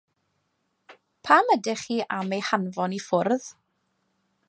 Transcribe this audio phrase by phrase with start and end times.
[1.23, 3.51] Pam ydych chi am ei hanfon i ffwrdd?